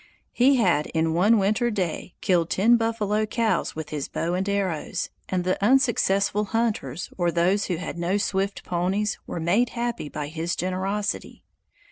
[0.31, 5.11] He had in one winter day killed ten buffalo cows with his bow and arrows,
[5.29, 10.29] and the unsuccessful hunters or those who had no swift ponies were made happy by
[10.29, 11.43] his generosity.